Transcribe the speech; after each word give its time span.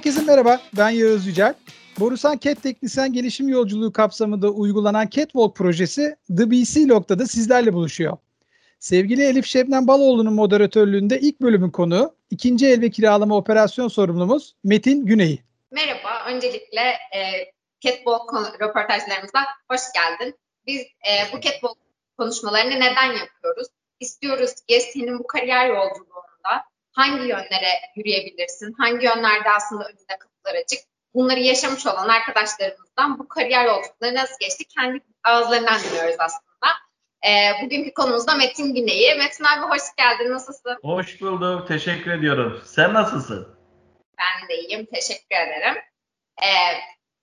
Herkese 0.00 0.22
merhaba, 0.22 0.60
ben 0.76 0.90
Yağız 0.90 1.26
Yücel. 1.26 1.54
Borusan 1.98 2.38
Cat 2.38 2.62
Teknisyen 2.62 3.12
Gelişim 3.12 3.48
Yolculuğu 3.48 3.92
kapsamında 3.92 4.50
uygulanan 4.50 5.08
Catwalk 5.08 5.56
projesi 5.56 6.16
The 6.36 6.50
BC 6.50 6.88
Log'da 6.88 7.26
sizlerle 7.26 7.72
buluşuyor. 7.72 8.16
Sevgili 8.78 9.24
Elif 9.24 9.46
Şebnem 9.46 9.86
Baloğlu'nun 9.86 10.32
moderatörlüğünde 10.32 11.20
ilk 11.20 11.40
bölümün 11.40 11.70
konuğu, 11.70 12.14
ikinci 12.30 12.66
el 12.66 12.80
ve 12.80 12.90
kiralama 12.90 13.36
operasyon 13.36 13.88
sorumlumuz 13.88 14.54
Metin 14.64 15.06
Güney. 15.06 15.42
Merhaba, 15.70 16.24
öncelikle 16.26 16.80
e, 17.14 17.20
Catwalk 17.80 18.60
röportajlarımıza 18.60 19.40
hoş 19.70 19.80
geldin. 19.94 20.34
Biz 20.66 20.80
e, 20.80 21.32
bu 21.32 21.40
Catwalk 21.40 21.76
konuşmalarını 22.18 22.74
neden 22.74 23.12
yapıyoruz? 23.12 23.68
İstiyoruz 24.00 24.54
ki 24.68 24.80
senin 24.80 25.18
bu 25.18 25.26
kariyer 25.26 25.68
yolculuğunda 25.68 26.69
hangi 27.00 27.28
yönlere 27.28 27.72
yürüyebilirsin, 27.96 28.72
hangi 28.72 29.06
yönlerde 29.06 29.50
aslında 29.50 29.84
önünde 29.84 30.18
kapılar 30.18 30.54
açık, 30.54 30.80
bunları 31.14 31.40
yaşamış 31.40 31.86
olan 31.86 32.08
arkadaşlarımızdan 32.08 33.18
bu 33.18 33.28
kariyer 33.28 33.66
yolculukları 33.66 34.14
nasıl 34.14 34.34
geçti 34.40 34.64
kendi 34.64 35.00
ağızlarından 35.24 35.80
dinliyoruz 35.80 36.16
aslında. 36.18 36.50
E, 37.26 37.30
bugünkü 37.62 37.94
konumuz 37.94 38.26
da 38.26 38.34
Metin 38.34 38.74
Güney'i. 38.74 39.14
Metin 39.14 39.44
abi 39.44 39.74
hoş 39.74 39.82
geldin, 39.98 40.32
nasılsın? 40.32 40.78
Hoş 40.82 41.20
bulduk, 41.20 41.68
teşekkür 41.68 42.10
ediyorum. 42.10 42.62
Sen 42.64 42.94
nasılsın? 42.94 43.48
Ben 44.18 44.48
de 44.48 44.58
iyiyim, 44.58 44.86
teşekkür 44.94 45.36
ederim. 45.36 45.76
E, 46.42 46.48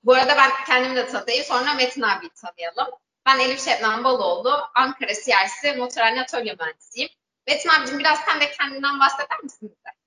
bu 0.04 0.14
arada 0.14 0.38
ben 0.38 0.52
kendimi 0.68 0.96
de 0.96 1.08
tanıtayım, 1.08 1.44
sonra 1.44 1.74
Metin 1.74 2.02
abiyi 2.02 2.32
tanıyalım. 2.42 2.88
Ben 3.26 3.40
Elif 3.40 3.66
Şebnem 3.66 4.04
Baloğlu, 4.04 4.60
Ankara 4.76 5.14
CRC 5.14 5.74
Motorhane 5.78 6.22
Atölye 6.22 6.56
Mühendisiyim. 6.60 7.10
Metin 7.48 7.70
abicim 7.70 8.00
biraz 8.00 8.20
sen 8.20 8.42
de 8.42 8.52
kendinden 8.52 9.00
bahseder 9.00 9.40
misin 9.44 9.72
bize? 9.76 9.98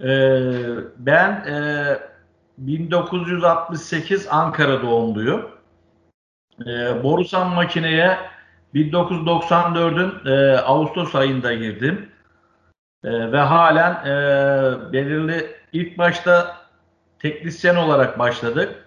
Ee, 0.00 0.76
ben 0.98 1.30
e, 1.30 1.98
1968 2.58 4.26
Ankara 4.30 4.82
doğumluyum. 4.82 5.50
E, 6.66 7.02
Borusan 7.02 7.48
makineye 7.48 8.18
1994'ün 8.74 10.32
e, 10.32 10.58
Ağustos 10.58 11.14
ayında 11.14 11.54
girdim. 11.54 12.08
E, 13.04 13.32
ve 13.32 13.38
halen 13.38 13.92
e, 14.06 14.12
belirli 14.92 15.56
ilk 15.72 15.98
başta 15.98 16.56
teknisyen 17.18 17.76
olarak 17.76 18.18
başladık. 18.18 18.84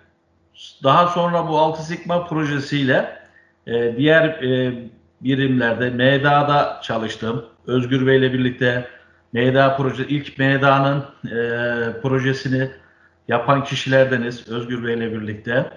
Daha 0.83 1.07
sonra 1.07 1.47
bu 1.47 1.59
6 1.59 1.83
Sigma 1.83 2.27
projesiyle 2.27 3.21
e, 3.67 3.97
diğer 3.97 4.23
e, 4.23 4.73
birimlerde 5.23 5.89
MEDA'da 5.89 6.79
çalıştım. 6.83 7.45
Özgür 7.67 8.07
Bey 8.07 8.17
ile 8.17 8.33
birlikte 8.33 8.87
MEDA 9.33 9.77
proje 9.77 10.07
ilk 10.07 10.37
MEDA'nın 10.37 11.05
e, 11.25 11.35
projesini 12.01 12.69
yapan 13.27 13.63
kişilerdeniz 13.63 14.49
Özgür 14.49 14.83
Bey 14.83 14.93
ile 14.93 15.11
birlikte. 15.11 15.71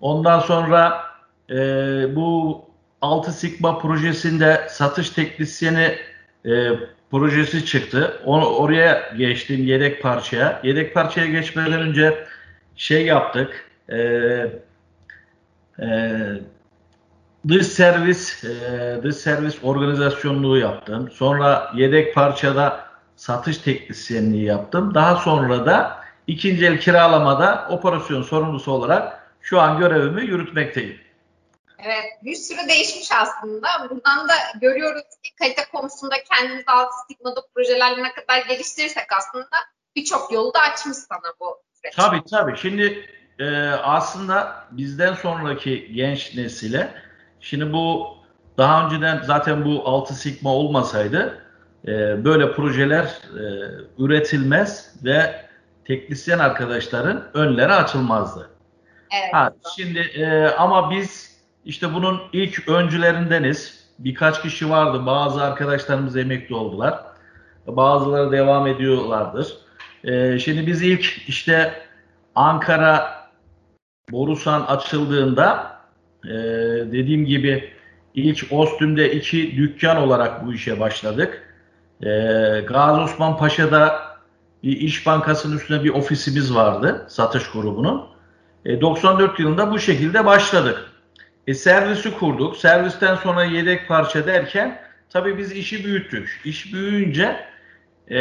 Ondan 0.00 0.40
sonra 0.40 1.04
e, 1.50 1.56
bu 2.16 2.64
6 3.00 3.32
Sigma 3.32 3.78
projesinde 3.78 4.66
satış 4.68 5.10
teknisyeni 5.10 5.96
e, 6.46 6.70
projesi 7.10 7.64
çıktı. 7.66 8.20
Onu, 8.24 8.46
oraya 8.46 9.12
geçtim 9.16 9.64
yedek 9.64 10.02
parçaya. 10.02 10.60
Yedek 10.62 10.94
parçaya 10.94 11.26
geçmeden 11.26 11.80
önce 11.80 12.24
şey 12.76 13.06
yaptık. 13.06 13.70
E, 13.88 13.96
e, 15.80 15.88
dış 17.48 17.66
servis 17.66 18.44
e, 18.44 19.00
dış 19.02 19.16
servis 19.16 19.64
organizasyonluğu 19.64 20.58
yaptım. 20.58 21.10
Sonra 21.10 21.72
yedek 21.74 22.14
parçada 22.14 22.86
satış 23.16 23.58
teknisyenliği 23.58 24.44
yaptım. 24.44 24.94
Daha 24.94 25.16
sonra 25.16 25.66
da 25.66 26.04
ikinci 26.26 26.66
el 26.66 26.80
kiralamada 26.80 27.66
operasyon 27.70 28.22
sorumlusu 28.22 28.72
olarak 28.72 29.32
şu 29.40 29.60
an 29.60 29.78
görevimi 29.78 30.22
yürütmekteyim. 30.22 31.00
Evet, 31.84 32.04
bir 32.24 32.34
sürü 32.34 32.68
değişmiş 32.68 33.12
aslında. 33.12 33.68
Buradan 33.90 34.28
da 34.28 34.34
görüyoruz 34.60 35.02
ki 35.22 35.34
kalite 35.38 35.64
konusunda 35.72 36.14
kendimizi 36.32 36.64
alt 36.66 36.88
stigmada 37.04 37.40
projelerle 37.54 38.02
ne 38.02 38.12
kadar 38.12 38.46
geliştirirsek 38.48 39.12
aslında 39.18 39.56
birçok 39.96 40.32
yolu 40.32 40.54
da 40.54 40.60
açmış 40.60 40.96
sana 40.96 41.32
bu 41.40 41.62
süreç. 41.74 41.94
Tabii 41.96 42.22
tabii. 42.30 42.56
Şimdi 42.56 43.06
e, 43.38 43.68
aslında 43.68 44.64
bizden 44.70 45.14
sonraki 45.14 45.92
genç 45.92 46.34
nesile 46.34 46.94
Şimdi 47.42 47.72
bu 47.72 48.06
daha 48.58 48.86
önceden 48.86 49.22
zaten 49.22 49.64
bu 49.64 49.88
6 49.88 50.14
sigma 50.14 50.54
olmasaydı 50.54 51.38
e, 51.86 52.24
böyle 52.24 52.52
projeler 52.52 53.04
e, 53.04 53.44
üretilmez 53.98 54.94
ve 55.04 55.44
teknisyen 55.84 56.38
arkadaşların 56.38 57.22
önleri 57.34 57.72
açılmazdı. 57.72 58.50
Evet. 59.22 59.34
Ha, 59.34 59.52
şimdi 59.76 59.98
e, 59.98 60.46
ama 60.46 60.90
biz 60.90 61.36
işte 61.64 61.94
bunun 61.94 62.20
ilk 62.32 62.68
öncülerindeniz. 62.68 63.82
Birkaç 63.98 64.42
kişi 64.42 64.70
vardı. 64.70 65.06
Bazı 65.06 65.42
arkadaşlarımız 65.42 66.16
emekli 66.16 66.54
oldular. 66.54 67.00
Bazıları 67.66 68.32
devam 68.32 68.66
ediyorlardır. 68.66 69.56
E, 70.04 70.38
şimdi 70.38 70.66
biz 70.66 70.82
ilk 70.82 71.28
işte 71.28 71.72
Ankara 72.34 73.22
Borusan 74.10 74.60
açıldığında 74.60 75.72
ee, 76.24 76.30
dediğim 76.92 77.26
gibi 77.26 77.70
ilk 78.14 78.46
Ostüm'de 78.50 79.12
iki 79.12 79.56
dükkan 79.56 79.96
olarak 79.96 80.46
bu 80.46 80.54
işe 80.54 80.80
başladık. 80.80 81.42
Ee, 82.02 82.06
Gazi 82.68 83.00
Osman 83.00 83.36
Paşa'da 83.36 84.12
bir 84.62 84.80
İş 84.80 85.06
Bankası'nın 85.06 85.56
üstünde 85.56 85.84
bir 85.84 85.90
ofisimiz 85.90 86.54
vardı 86.54 87.06
satış 87.08 87.50
grubunun. 87.50 88.06
E, 88.64 88.80
94 88.80 89.40
yılında 89.40 89.70
bu 89.70 89.78
şekilde 89.78 90.26
başladık. 90.26 90.90
E, 91.46 91.54
servisi 91.54 92.18
kurduk. 92.18 92.56
Servisten 92.56 93.14
sonra 93.14 93.44
yedek 93.44 93.88
parça 93.88 94.26
derken 94.26 94.80
tabii 95.10 95.38
biz 95.38 95.52
işi 95.52 95.84
büyüttük. 95.84 96.40
İş 96.44 96.74
büyüyünce 96.74 97.36
e, 98.10 98.20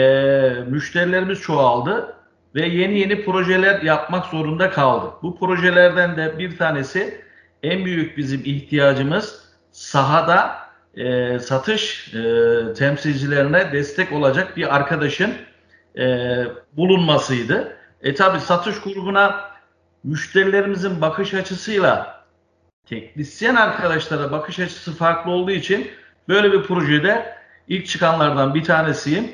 müşterilerimiz 0.68 1.41
çoğaldı 1.41 2.16
ve 2.56 2.66
yeni 2.66 3.00
yeni 3.00 3.25
projeler 3.25 3.81
yapmak 3.81 4.25
zorunda 4.25 4.69
kaldık. 4.69 5.13
Bu 5.23 5.39
projelerden 5.39 6.18
de 6.18 6.39
bir 6.39 6.57
tanesi 6.57 7.22
en 7.63 7.85
büyük 7.85 8.17
bizim 8.17 8.41
ihtiyacımız 8.45 9.41
sahada 9.72 10.57
e, 10.95 11.39
satış 11.39 12.13
e, 12.13 12.73
temsilcilerine 12.73 13.72
destek 13.72 14.11
olacak 14.11 14.57
bir 14.57 14.75
arkadaşın 14.75 15.33
e, 15.97 16.45
bulunmasıydı. 16.73 17.77
E 18.01 18.16
tabi 18.16 18.39
satış 18.39 18.81
grubuna 18.81 19.51
müşterilerimizin 20.03 21.01
bakış 21.01 21.33
açısıyla 21.33 22.23
teknisyen 22.85 23.55
arkadaşlara 23.55 24.31
bakış 24.31 24.59
açısı 24.59 24.95
farklı 24.95 25.31
olduğu 25.31 25.51
için 25.51 25.91
böyle 26.27 26.51
bir 26.51 26.63
projede 26.63 27.35
ilk 27.67 27.88
çıkanlardan 27.88 28.55
bir 28.55 28.63
tanesiyim. 28.63 29.31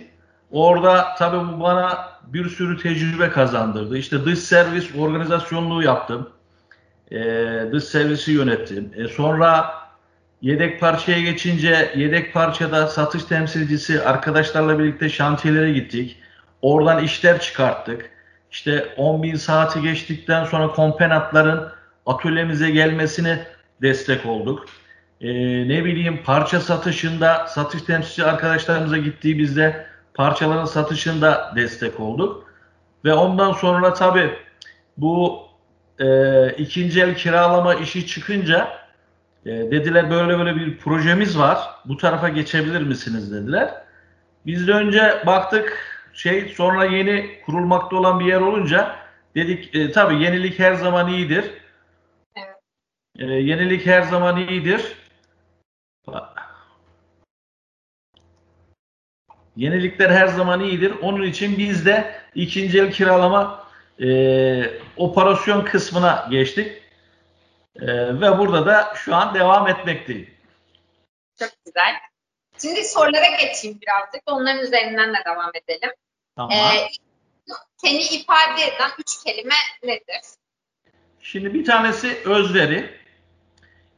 Orada 0.52 1.16
tabii 1.20 1.54
bu 1.54 1.60
bana 1.60 2.10
bir 2.28 2.50
sürü 2.50 2.78
tecrübe 2.78 3.30
kazandırdı. 3.30 3.98
İşte 3.98 4.26
dış 4.26 4.40
servis 4.40 4.96
organizasyonluğu 4.96 5.84
yaptım 5.84 6.30
e, 7.12 7.20
dış 7.72 7.84
servisi 7.84 8.32
yönettim. 8.32 8.92
E, 8.96 9.08
sonra 9.08 9.74
yedek 10.42 10.80
parçaya 10.80 11.22
geçince 11.22 11.92
yedek 11.96 12.34
parçada 12.34 12.88
satış 12.88 13.24
temsilcisi 13.24 14.02
arkadaşlarla 14.02 14.80
birlikte 14.80 15.10
şantiyelere 15.10 15.72
gittik. 15.72 16.18
Oradan 16.62 17.04
işler 17.04 17.40
çıkarttık. 17.40 18.10
İşte 18.52 18.94
10 18.98 19.24
bin 19.24 19.36
saati 19.36 19.82
geçtikten 19.82 20.46
sonra 20.46 20.68
kompenatların 20.68 21.70
atölyemize 22.06 22.70
gelmesini 22.70 23.40
destek 23.82 24.26
olduk. 24.26 24.66
Ee, 25.22 25.28
ne 25.68 25.86
bileyim 25.86 26.24
parça 26.24 26.60
satışında 26.60 27.48
satış 27.48 27.82
temsilci 27.82 28.26
arkadaşlarımıza 28.26 28.98
gittiği 28.98 29.40
bizde 29.40 29.86
parçaların 30.14 30.66
satışında 30.66 31.54
destek 31.56 32.00
olduk. 32.00 32.52
Ve 33.06 33.14
ondan 33.14 33.52
sonra 33.52 33.94
tabii 33.94 34.32
bu 34.98 35.47
e, 36.00 36.50
ikinci 36.58 37.02
el 37.02 37.16
kiralama 37.16 37.76
işi 37.76 38.08
çıkınca 38.08 38.68
e, 39.46 39.50
dediler 39.52 40.10
böyle 40.10 40.38
böyle 40.38 40.56
bir 40.56 40.78
projemiz 40.78 41.40
var. 41.40 41.60
Bu 41.86 41.98
tarafa 41.98 42.30
geçebilir 42.30 42.82
misiniz 42.82 43.34
dediler. 43.34 43.74
Biz 44.46 44.68
de 44.68 44.72
önce 44.72 45.24
baktık 45.26 45.98
şey 46.14 46.50
sonra 46.50 46.86
yeni 46.86 47.42
kurulmakta 47.46 47.96
olan 47.96 48.20
bir 48.20 48.26
yer 48.26 48.42
olunca 48.42 48.96
dedik 49.36 49.76
e, 49.76 49.92
tabii 49.92 50.24
yenilik 50.24 50.60
her 50.60 50.74
zaman 50.74 51.08
iyidir. 51.14 51.46
Evet. 52.36 52.50
E, 53.20 53.26
yenilik 53.26 53.86
her 53.86 54.02
zaman 54.02 54.48
iyidir. 54.48 54.82
Yenilikler 59.56 60.10
her 60.10 60.28
zaman 60.28 60.60
iyidir. 60.60 60.94
Onun 61.02 61.24
için 61.24 61.58
biz 61.58 61.86
de 61.86 62.16
ikinci 62.36 62.80
el 62.80 62.92
kiralama 62.92 63.67
e, 64.02 64.10
operasyon 64.98 65.66
kısmına 65.66 66.28
geçtik. 66.32 66.82
E, 67.76 67.88
ve 68.22 68.38
burada 68.38 68.66
da 68.66 68.94
şu 68.96 69.16
an 69.16 69.36
devam 69.36 69.68
etmekteyim. 69.68 70.30
Çok 71.40 71.50
güzel. 71.66 71.94
Şimdi 72.62 72.84
sorulara 72.84 73.28
geçeyim 73.42 73.80
birazcık. 73.82 74.22
Onların 74.26 74.64
üzerinden 74.64 75.10
de 75.10 75.18
devam 75.26 75.52
edelim. 75.56 75.92
Tamam. 76.36 76.52
Ee, 76.52 76.88
seni 77.78 78.02
ifade 78.02 78.62
eden 78.64 78.92
üç 79.00 79.24
kelime 79.24 79.54
nedir? 79.84 80.22
Şimdi 81.20 81.54
bir 81.54 81.66
tanesi 81.66 82.22
özveri, 82.26 83.00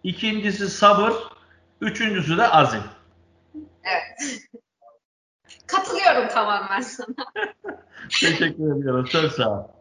ikincisi 0.04 0.70
sabır, 0.70 1.14
üçüncüsü 1.82 2.38
de 2.38 2.48
azim. 2.48 2.84
Evet. 3.84 4.42
Katılıyorum 5.68 6.28
tamamen 6.28 6.82
sana. 6.82 7.34
Teşekkür 8.10 8.80
ediyorum. 8.80 9.06
Çok 9.06 9.32
sağ 9.32 9.50
ol. 9.50 9.79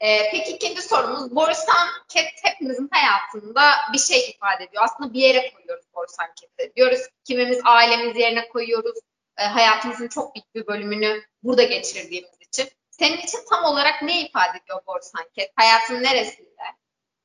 Ee, 0.00 0.30
peki 0.32 0.52
ikinci 0.52 0.82
sorumuz. 0.82 1.34
Borusan 1.34 1.88
Ket 2.08 2.30
hepimizin 2.42 2.88
hayatında 2.92 3.62
bir 3.92 3.98
şey 3.98 4.30
ifade 4.30 4.64
ediyor. 4.64 4.82
Aslında 4.84 5.12
bir 5.12 5.20
yere 5.20 5.50
koyuyoruz 5.50 5.84
Borusan 5.94 6.26
Ket'i. 6.40 6.76
Diyoruz 6.76 6.98
ki 6.98 7.12
kimimiz 7.24 7.60
ailemiz 7.64 8.16
yerine 8.16 8.48
koyuyoruz. 8.48 8.98
E, 9.38 9.44
hayatımızın 9.44 10.08
çok 10.08 10.34
büyük 10.34 10.54
bir 10.54 10.66
bölümünü 10.66 11.22
burada 11.42 11.62
geçirdiğimiz 11.62 12.30
için. 12.48 12.68
Senin 12.90 13.16
için 13.16 13.38
tam 13.50 13.64
olarak 13.64 14.02
ne 14.02 14.20
ifade 14.20 14.58
ediyor 14.64 14.80
Borusan 14.86 15.24
Ket? 15.34 15.52
Hayatın 15.56 16.02
neresinde? 16.02 16.48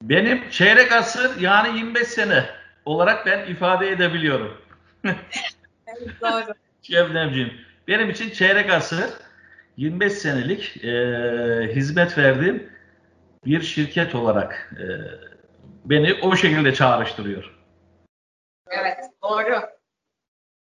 Benim 0.02 0.50
çeyrek 0.50 0.92
asır 0.92 1.42
yani 1.42 1.78
25 1.78 2.08
sene 2.08 2.50
olarak 2.86 3.26
ben 3.26 3.46
ifade 3.46 3.90
edebiliyorum. 3.90 4.62
Evet, 5.88 6.22
doğru. 6.22 6.54
Şebnemciğim, 6.82 7.54
benim 7.88 8.10
için 8.10 8.30
çeyrek 8.30 8.72
asır 8.72 9.10
25 9.78 10.14
senelik 10.14 10.84
e, 10.84 11.76
hizmet 11.76 12.18
verdiğim 12.18 12.74
bir 13.46 13.62
şirket 13.62 14.16
olarak 14.16 14.72
e, 14.74 14.86
beni 15.86 16.14
o 16.22 16.36
şekilde 16.36 16.74
çağrıştırıyor. 16.74 17.60
Evet, 18.68 18.98
doğru. 19.24 19.62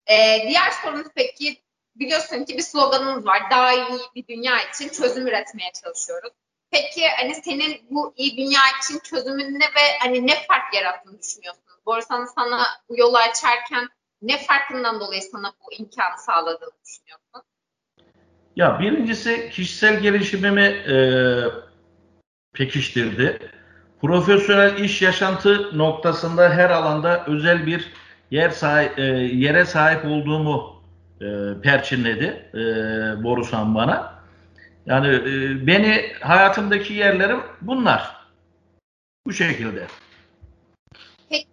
Ee, 0.06 0.46
diğer 0.48 0.70
sorumuz 0.70 1.06
peki, 1.14 1.62
biliyorsun 1.96 2.44
ki 2.44 2.58
bir 2.58 2.62
sloganımız 2.62 3.26
var. 3.26 3.42
Daha 3.50 3.72
iyi 3.72 4.00
bir 4.14 4.26
dünya 4.26 4.62
için 4.70 4.88
çözüm 4.88 5.26
üretmeye 5.26 5.72
çalışıyoruz. 5.82 6.32
Peki 6.70 7.08
hani 7.08 7.34
senin 7.34 7.86
bu 7.90 8.14
iyi 8.16 8.36
dünya 8.36 8.60
için 8.80 8.98
çözümünde 8.98 9.64
ve 9.64 9.98
hani 10.00 10.26
ne 10.26 10.34
fark 10.34 10.74
yarattığını 10.74 11.18
düşünüyorsun? 11.22 11.62
Borusan'ın 11.86 12.26
sana 12.26 12.66
bu 12.88 12.98
yolu 12.98 13.16
açarken 13.16 13.88
ne 14.22 14.38
farkından 14.38 15.00
dolayı 15.00 15.22
sana 15.22 15.52
bu 15.64 15.72
imkanı 15.72 16.18
sağladığını 16.18 16.72
düşünüyorsun? 16.84 17.42
Ya 18.56 18.80
birincisi 18.80 19.50
kişisel 19.50 20.00
gelişimimi 20.00 20.62
e, 20.62 20.96
pekiştirdi. 22.52 23.38
Profesyonel 24.00 24.78
iş 24.78 25.02
yaşantı 25.02 25.78
noktasında 25.78 26.50
her 26.50 26.70
alanda 26.70 27.24
özel 27.26 27.66
bir 27.66 27.92
yer 28.30 28.50
sahip, 28.50 28.98
e, 28.98 29.02
yere 29.02 29.64
sahip 29.64 30.04
olduğumu 30.04 30.82
e, 31.20 31.26
perçinledi 31.62 32.50
e, 32.54 32.58
Borusan 33.24 33.74
bana. 33.74 34.20
Yani 34.86 35.08
e, 35.08 35.66
beni 35.66 36.12
hayatımdaki 36.20 36.92
yerlerim 36.92 37.42
bunlar. 37.60 38.16
Bu 39.26 39.32
şekilde. 39.32 39.86
Peki 41.30 41.46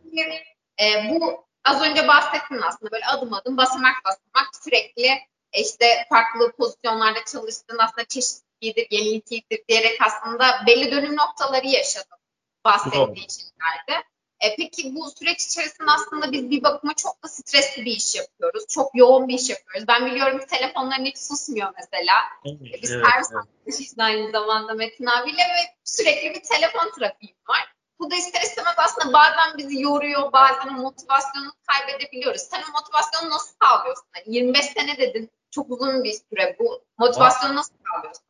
e, 0.81 1.09
bu 1.09 1.45
az 1.65 1.81
önce 1.81 2.07
bahsettin 2.07 2.61
aslında 2.67 2.91
böyle 2.91 3.05
adım 3.05 3.33
adım 3.33 3.57
basamak 3.57 3.95
basamak 4.05 4.55
sürekli 4.63 5.07
işte 5.53 6.05
farklı 6.09 6.51
pozisyonlarda 6.51 7.19
çalıştın 7.33 7.77
aslında 7.79 8.07
çeşitlidir, 8.07 8.87
yeniliklidir 8.91 9.67
diyerek 9.67 9.99
aslında 10.01 10.63
belli 10.67 10.91
dönüm 10.91 11.17
noktaları 11.17 11.67
yaşadın 11.67 12.17
bahsettiğin 12.65 13.27
şeylerde. 13.29 14.07
E, 14.39 14.55
peki 14.55 14.95
bu 14.95 15.11
süreç 15.11 15.45
içerisinde 15.45 15.91
aslında 15.91 16.31
biz 16.31 16.49
bir 16.49 16.63
bakıma 16.63 16.93
çok 16.93 17.23
da 17.23 17.27
stresli 17.27 17.85
bir 17.85 17.91
iş 17.91 18.15
yapıyoruz. 18.15 18.67
Çok 18.67 18.91
yoğun 18.95 19.27
bir 19.27 19.33
iş 19.33 19.49
yapıyoruz. 19.49 19.87
Ben 19.87 20.05
biliyorum 20.05 20.39
ki 20.39 20.45
telefonların 20.45 21.05
hiç 21.05 21.17
susmuyor 21.17 21.73
mesela. 21.77 22.13
E, 22.45 22.81
biz 22.81 22.91
Evet, 22.91 23.05
servis 23.05 23.31
evet. 23.31 23.99
aynı 23.99 24.31
zamanda 24.31 24.73
Metin 24.73 25.05
abiyle 25.05 25.41
ve 25.41 25.75
sürekli 25.83 26.33
bir 26.33 26.43
telefon 26.43 26.91
trafiği 26.99 27.35
var. 27.49 27.73
Bu 27.99 28.11
da 28.11 28.15
ister 28.15 28.41
istemez 28.41 28.75
aslında 28.77 29.13
bazen 29.13 29.57
bizi 29.57 29.81
yoruyor, 29.81 30.31
bazen 30.33 30.73
motivasyonu 30.73 31.51
kaybedebiliyoruz. 31.67 32.41
Sen 32.41 32.63
o 32.69 32.71
motivasyonu 32.71 33.29
nasıl 33.29 33.55
sağlıyorsun? 33.61 34.05
Hani 34.11 34.35
25 34.35 34.65
sene 34.65 34.97
dedin, 34.97 35.29
çok 35.57 35.71
uzun 35.71 36.03
bir 36.03 36.11
süre 36.11 36.55
bu. 36.59 36.81
Motivasyonu 36.97 37.55
nasıl 37.55 37.73
sağlıyorsun? 37.93 38.23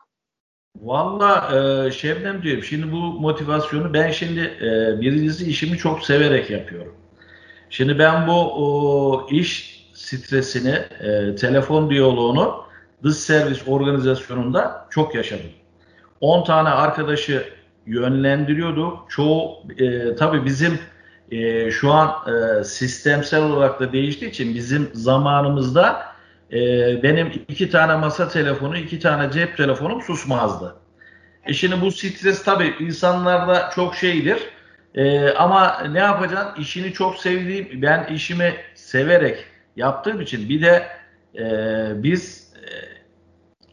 Valla 0.75 1.49
e, 1.87 1.91
Şebnem 1.91 2.43
diyorum. 2.43 2.63
Şimdi 2.63 2.91
bu 2.91 2.97
motivasyonu 2.97 3.93
ben 3.93 4.11
şimdi 4.11 4.39
e, 4.39 5.01
birincisi 5.01 5.49
işimi 5.49 5.77
çok 5.77 6.03
severek 6.03 6.49
yapıyorum. 6.49 6.95
Şimdi 7.69 7.99
ben 7.99 8.27
bu 8.27 8.33
o, 8.33 9.27
iş 9.31 9.77
stresini, 9.93 10.75
e, 10.99 11.35
telefon 11.35 11.89
diyaloğunu 11.89 12.63
dış 13.03 13.17
servis 13.17 13.67
organizasyonunda 13.67 14.87
çok 14.89 15.15
yaşadım. 15.15 15.51
10 16.21 16.43
tane 16.43 16.69
arkadaşı 16.69 17.53
yönlendiriyorduk. 17.85 19.09
Çoğu 19.09 19.63
e, 19.77 20.15
tabii 20.15 20.45
bizim 20.45 20.79
e, 21.31 21.71
şu 21.71 21.91
an 21.91 22.33
e, 22.33 22.63
sistemsel 22.63 23.43
olarak 23.43 23.79
da 23.79 23.91
değiştiği 23.91 24.31
için 24.31 24.55
bizim 24.55 24.89
zamanımızda 24.93 26.16
e, 26.51 26.57
benim 27.03 27.45
iki 27.47 27.69
tane 27.69 27.95
masa 27.95 28.29
telefonu, 28.29 28.77
iki 28.77 28.99
tane 28.99 29.31
cep 29.31 29.57
telefonum 29.57 30.01
susmazdı. 30.01 30.75
E 31.45 31.53
şimdi 31.53 31.81
bu 31.81 31.91
stres 31.91 32.43
tabii 32.43 32.73
insanlarda 32.79 33.69
çok 33.75 33.95
şeydir. 33.95 34.39
E, 34.95 35.29
ama 35.29 35.79
ne 35.91 35.99
yapacaksın? 35.99 36.61
İşini 36.61 36.93
çok 36.93 37.17
sevdiğim, 37.17 37.81
ben 37.81 38.13
işimi 38.13 38.55
severek 38.75 39.45
yaptığım 39.75 40.21
için 40.21 40.49
bir 40.49 40.61
de 40.61 40.87
e, 41.35 41.43
biz 42.03 42.53
e, 42.55 42.67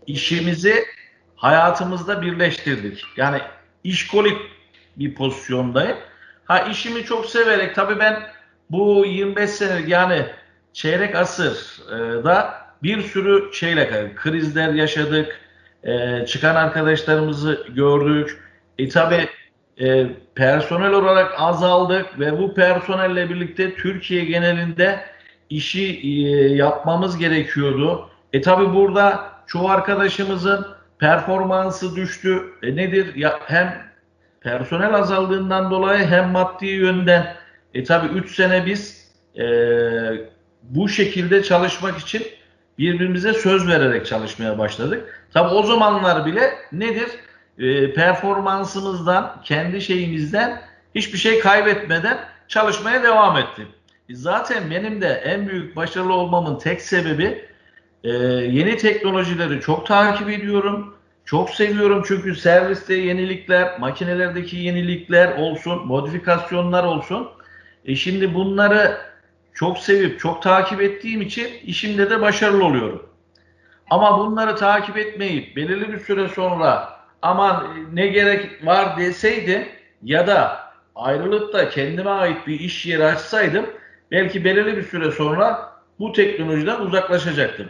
işimizi 0.07 0.85
hayatımızda 1.37 2.23
birleştirdik. 2.23 3.05
Yani 3.17 3.41
işkolik 3.85 4.39
bir 4.97 5.15
pozisyondayım. 5.15 5.97
Ha 6.45 6.59
işimi 6.59 7.05
çok 7.05 7.27
severek 7.27 7.75
tabii 7.75 7.99
ben 7.99 8.23
bu 8.71 9.07
25 9.07 9.51
senelik 9.51 9.89
yani 9.89 10.27
çeyrek 10.73 11.17
asırda 11.17 12.64
bir 12.85 13.03
sürü 13.03 13.55
şeyle 13.55 14.13
krizler 14.17 14.75
yaşadık. 14.75 15.41
E, 15.85 16.27
çıkan 16.27 16.55
arkadaşlarımızı 16.55 17.67
gördük. 17.75 18.39
E 18.79 18.89
tabi 18.89 19.29
e, 19.81 20.07
personel 20.35 20.93
olarak 20.93 21.35
azaldık 21.39 22.21
ve 22.21 22.39
bu 22.39 22.55
personelle 22.55 23.31
birlikte 23.31 23.75
Türkiye 23.75 24.25
genelinde 24.25 25.01
işi 25.51 26.01
e, 26.03 26.11
yapmamız 26.55 27.19
gerekiyordu. 27.19 28.11
E 28.33 28.41
tabi 28.41 28.75
burada 28.75 29.31
çoğu 29.47 29.69
arkadaşımızın 29.69 30.67
performansı 30.99 31.97
düştü. 31.97 32.43
E 32.63 32.77
nedir? 32.77 33.15
Ya, 33.15 33.41
hem 33.47 33.83
personel 34.41 34.95
azaldığından 34.95 35.71
dolayı 35.71 36.07
hem 36.07 36.31
maddi 36.31 36.67
yönden 36.67 37.35
e 37.75 37.85
tabi 37.85 38.07
3 38.07 38.35
sene 38.35 38.67
biz 38.67 39.11
e, 39.39 39.45
bu 40.63 40.89
şekilde 40.89 41.43
çalışmak 41.43 41.99
için 41.99 42.23
birbirimize 42.79 43.33
söz 43.33 43.69
vererek 43.69 44.07
çalışmaya 44.07 44.59
başladık. 44.59 45.27
Tabi 45.33 45.55
o 45.55 45.63
zamanlar 45.63 46.27
bile 46.27 46.51
nedir? 46.73 47.09
E, 47.59 47.93
performansımızdan, 47.93 49.37
kendi 49.45 49.81
şeyimizden 49.81 50.63
hiçbir 50.95 51.19
şey 51.19 51.41
kaybetmeden 51.41 52.19
çalışmaya 52.49 53.03
devam 53.03 53.37
ettim. 53.37 53.69
E, 54.09 54.15
zaten 54.15 54.71
benim 54.71 55.01
de 55.01 55.09
en 55.09 55.49
büyük 55.49 55.77
başarılı 55.77 56.13
olmamın 56.13 56.59
tek 56.59 56.83
sebebi 56.83 57.45
e, 58.05 58.11
yeni 58.11 58.77
teknolojileri 58.77 59.61
çok 59.61 59.87
takip 59.87 60.31
ediyorum. 60.31 60.95
Çok 61.25 61.51
seviyorum 61.51 62.05
çünkü 62.07 62.35
serviste 62.35 62.95
yenilikler, 62.95 63.81
makinelerdeki 63.81 64.57
yenilikler 64.57 65.37
olsun, 65.37 65.87
modifikasyonlar 65.87 66.85
olsun. 66.85 67.29
E 67.85 67.97
şimdi 67.97 68.35
bunları 68.35 68.97
çok 69.55 69.79
sevip 69.79 70.21
çok 70.21 70.43
takip 70.43 70.83
ettiğim 70.83 71.23
için 71.23 71.49
işimde 71.65 72.11
de 72.11 72.21
başarılı 72.21 72.65
oluyorum. 72.65 73.09
Ama 73.91 74.19
bunları 74.19 74.57
takip 74.57 74.97
etmeyip 74.97 75.57
belirli 75.57 75.93
bir 75.93 75.99
süre 75.99 76.29
sonra 76.29 77.01
aman 77.23 77.67
ne 77.93 78.07
gerek 78.07 78.67
var 78.67 78.99
deseydim 78.99 79.69
ya 80.03 80.27
da 80.27 80.61
ayrılıp 80.95 81.53
da 81.53 81.69
kendime 81.69 82.11
ait 82.11 82.47
bir 82.47 82.61
iş 82.61 82.87
yeri 82.87 83.05
açsaydım 83.05 83.67
belki 84.11 84.45
belirli 84.45 84.77
bir 84.77 84.83
süre 84.83 85.11
sonra 85.11 85.73
bu 85.99 86.13
teknolojiden 86.13 86.81
uzaklaşacaktım. 86.81 87.69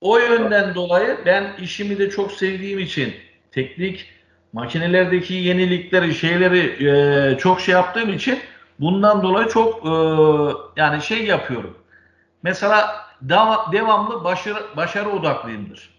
O 0.00 0.18
yönden 0.18 0.74
dolayı 0.74 1.18
ben 1.26 1.56
işimi 1.62 1.98
de 1.98 2.10
çok 2.10 2.32
sevdiğim 2.32 2.78
için 2.78 3.14
teknik 3.52 4.10
makinelerdeki 4.52 5.34
yenilikleri, 5.34 6.14
şeyleri 6.14 6.88
e, 6.88 7.38
çok 7.38 7.60
şey 7.60 7.72
yaptığım 7.72 8.12
için 8.12 8.38
bundan 8.80 9.22
dolayı 9.22 9.48
çok 9.48 9.86
e, 9.86 9.90
yani 10.76 11.02
şey 11.02 11.24
yapıyorum. 11.24 11.78
Mesela 12.42 13.06
dev- 13.22 13.72
devamlı 13.72 14.24
başarı, 14.24 14.76
başarı 14.76 15.10
odaklıyımdır. 15.10 15.96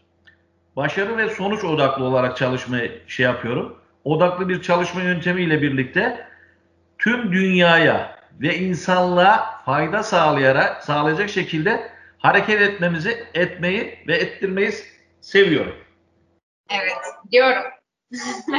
Başarı 0.75 1.17
ve 1.17 1.29
sonuç 1.29 1.63
odaklı 1.63 2.03
olarak 2.03 2.37
çalışmaya 2.37 2.89
şey 3.07 3.23
yapıyorum. 3.23 3.77
Odaklı 4.03 4.49
bir 4.49 4.61
çalışma 4.61 5.01
yöntemiyle 5.01 5.61
birlikte 5.61 6.27
tüm 6.97 7.31
dünyaya 7.31 8.19
ve 8.41 8.57
insanlığa 8.57 9.61
fayda 9.65 10.03
sağlayarak 10.03 10.83
sağlayacak 10.83 11.29
şekilde 11.29 11.91
hareket 12.17 12.61
etmemizi, 12.61 13.27
etmeyi 13.33 13.99
ve 14.07 14.15
ettirmeyi 14.15 14.71
seviyorum. 15.21 15.75
Evet, 16.69 16.97
diyorum. 17.31 17.63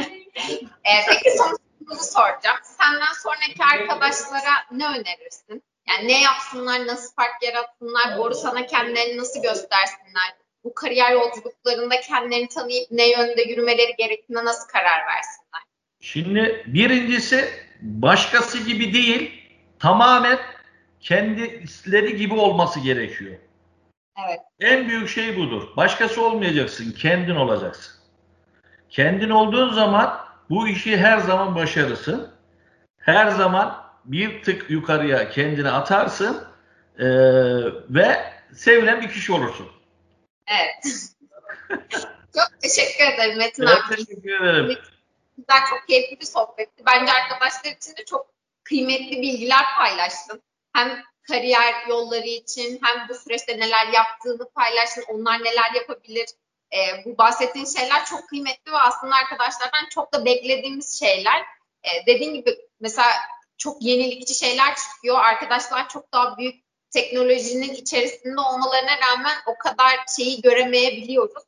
e, 0.83 0.91
peki 1.09 1.37
son 1.37 1.57
sorumu 1.89 2.03
soracağım. 2.03 2.57
Senden 2.63 3.13
sonraki 3.23 3.63
arkadaşlara 3.73 4.53
ne 4.71 4.85
önerirsin? 4.85 5.63
Yani 5.87 6.07
ne 6.07 6.21
yapsınlar, 6.21 6.87
nasıl 6.87 7.15
fark 7.15 7.43
yaratsınlar, 7.43 8.17
Boru 8.17 8.35
sana 8.35 8.65
kendilerini 8.65 9.17
nasıl 9.17 9.41
göstersinler? 9.41 10.35
Bu 10.63 10.73
kariyer 10.73 11.11
yolculuklarında 11.11 12.01
kendilerini 12.01 12.47
tanıyıp 12.47 12.91
ne 12.91 13.09
yönde 13.09 13.41
yürümeleri 13.41 13.95
gerektiğine 13.97 14.45
nasıl 14.45 14.67
karar 14.67 15.07
versinler? 15.07 15.61
Şimdi 16.01 16.63
birincisi 16.67 17.49
başkası 17.81 18.57
gibi 18.57 18.93
değil, 18.93 19.49
tamamen 19.79 20.39
kendileri 20.99 22.17
gibi 22.17 22.33
olması 22.33 22.79
gerekiyor. 22.79 23.35
Evet. 24.27 24.39
En 24.59 24.87
büyük 24.87 25.09
şey 25.09 25.37
budur. 25.37 25.63
Başkası 25.77 26.21
olmayacaksın, 26.21 26.91
kendin 26.91 27.35
olacaksın. 27.35 27.95
Kendin 28.89 29.29
olduğun 29.29 29.73
zaman 29.73 30.28
bu 30.49 30.67
işi 30.67 30.97
her 30.97 31.17
zaman 31.17 31.55
başarırsın. 31.55 32.31
Her 32.97 33.27
zaman 33.27 33.83
bir 34.05 34.43
tık 34.43 34.69
yukarıya 34.69 35.29
kendini 35.29 35.69
atarsın 35.69 36.43
eee, 36.99 37.05
ve 37.89 38.33
sevilen 38.55 39.01
bir 39.01 39.09
kişi 39.09 39.31
olursun. 39.33 39.67
Evet. 40.47 40.95
çok 42.35 42.61
teşekkür 42.61 43.13
ederim 43.13 43.37
Metin 43.37 43.63
Evet, 43.63 43.77
abi. 43.87 43.95
teşekkür 43.95 44.41
ederim. 44.41 44.77
Güzel, 45.37 45.65
çok 45.69 45.87
keyifli 45.87 46.19
bir 46.19 46.25
sohbetti. 46.25 46.83
Bence 46.85 47.11
arkadaşlar 47.11 47.71
için 47.71 47.91
de 47.97 48.05
çok 48.05 48.27
kıymetli 48.63 49.21
bilgiler 49.21 49.63
paylaştın. 49.77 50.41
Hem 50.73 51.01
kariyer 51.27 51.87
yolları 51.89 52.27
için 52.27 52.79
hem 52.83 53.09
bu 53.09 53.13
süreçte 53.15 53.59
neler 53.59 53.87
yaptığını 53.93 54.49
paylaştın. 54.55 55.03
Onlar 55.07 55.39
neler 55.39 55.73
yapabilir. 55.75 56.29
Ee, 56.73 57.05
bu 57.05 57.17
bahsettiğin 57.17 57.65
şeyler 57.65 58.05
çok 58.05 58.29
kıymetli 58.29 58.71
ve 58.71 58.77
aslında 58.77 59.15
arkadaşlardan 59.15 59.89
çok 59.89 60.13
da 60.13 60.25
beklediğimiz 60.25 60.99
şeyler. 60.99 61.41
Ee, 61.83 62.05
dediğin 62.05 62.33
gibi 62.33 62.57
mesela 62.79 63.07
çok 63.57 63.81
yenilikçi 63.81 64.33
şeyler 64.33 64.75
çıkıyor. 64.75 65.19
Arkadaşlar 65.19 65.89
çok 65.89 66.13
daha 66.13 66.37
büyük 66.37 66.55
teknolojinin 66.91 67.73
içerisinde 67.73 68.39
olmalarına 68.39 68.91
rağmen 68.91 69.35
o 69.47 69.57
kadar 69.57 69.99
şeyi 70.15 70.41
göremeyebiliyoruz. 70.41 71.43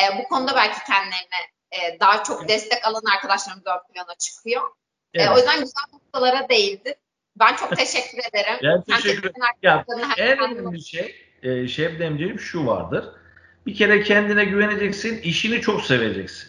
Ee, 0.00 0.18
bu 0.18 0.28
konuda 0.28 0.56
belki 0.56 0.84
kendilerine 0.84 1.52
e, 1.70 2.00
daha 2.00 2.24
çok 2.24 2.48
destek 2.48 2.86
alan 2.86 3.02
arkadaşlarımız 3.14 3.66
ön 3.66 3.92
plana 3.94 4.14
çıkıyor. 4.18 4.62
E, 5.14 5.22
Evet. 5.22 5.30
o 5.34 5.36
yüzden 5.36 5.60
güzel 5.60 5.84
noktalara 5.92 6.48
değindi. 6.48 6.94
Ben 7.36 7.56
çok 7.56 7.76
teşekkür 7.76 8.18
ederim. 8.18 8.58
Ben 8.62 8.82
teşekkür 8.82 9.32
hem 10.16 10.28
En 10.28 10.38
önemli 10.38 10.84
şey 10.84 11.16
e, 11.42 11.68
Şebnemciğim 11.68 12.40
şu 12.40 12.66
vardır. 12.66 13.04
Bir 13.66 13.74
kere 13.74 14.02
kendine 14.02 14.44
güveneceksin, 14.44 15.22
işini 15.22 15.60
çok 15.60 15.82
seveceksin. 15.82 16.48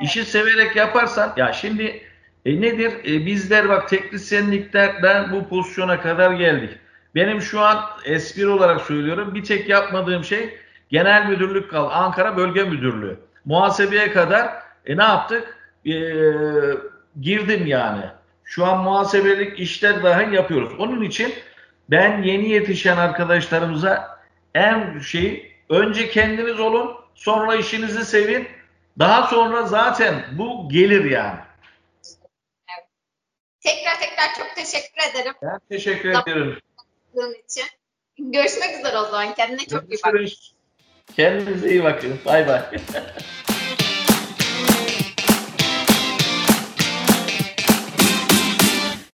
İşi 0.00 0.24
severek 0.24 0.76
yaparsan, 0.76 1.32
ya 1.36 1.52
şimdi 1.52 2.02
e, 2.44 2.60
nedir? 2.60 2.92
E, 3.04 3.26
bizler 3.26 3.68
bak 3.68 3.88
teknisyenliklerden 3.88 5.32
bu 5.32 5.48
pozisyona 5.48 6.00
kadar 6.00 6.32
geldik. 6.32 6.70
Benim 7.14 7.42
şu 7.42 7.60
an 7.60 7.84
espri 8.04 8.48
olarak 8.48 8.80
söylüyorum. 8.80 9.34
Bir 9.34 9.44
tek 9.44 9.68
yapmadığım 9.68 10.24
şey 10.24 10.58
genel 10.88 11.26
müdürlük 11.26 11.70
kal. 11.70 11.90
Ankara 11.92 12.36
Bölge 12.36 12.64
Müdürlüğü. 12.64 13.16
Muhasebeye 13.44 14.12
kadar 14.12 14.50
e, 14.86 14.96
ne 14.96 15.02
yaptık? 15.02 15.58
E, 15.86 15.92
girdim 17.20 17.66
yani. 17.66 18.04
Şu 18.44 18.66
an 18.66 18.84
muhasebelik 18.84 19.60
işler 19.60 20.02
dahi 20.02 20.34
yapıyoruz. 20.34 20.72
Onun 20.78 21.02
için 21.02 21.34
ben 21.90 22.22
yeni 22.22 22.48
yetişen 22.48 22.96
arkadaşlarımıza 22.96 24.18
en 24.54 24.98
şey 24.98 25.53
önce 25.68 26.10
kendiniz 26.10 26.60
olun, 26.60 26.96
sonra 27.14 27.54
işinizi 27.56 28.04
sevin. 28.04 28.48
Daha 28.98 29.26
sonra 29.26 29.62
zaten 29.66 30.24
bu 30.32 30.68
gelir 30.68 31.10
yani. 31.10 31.38
Tekrar 33.60 34.00
tekrar 34.00 34.34
çok 34.38 34.56
teşekkür 34.56 35.10
ederim 35.10 35.34
Ben 35.42 35.58
teşekkür 35.68 36.12
Tamam. 36.12 36.24
ederim. 36.28 36.58
için. 37.48 37.64
Görüşmek 38.18 38.78
üzere 38.78 38.98
o 38.98 39.04
zaman. 39.04 39.34
Kendine 39.34 39.66
çok 39.66 39.82
iyi 39.90 39.98
bak. 40.04 40.12
Görüşürüz. 40.12 40.54
Kendinize 41.16 41.70
iyi 41.70 41.84
bakın. 41.84 42.18
Bay 42.24 42.48
bay. 42.48 42.62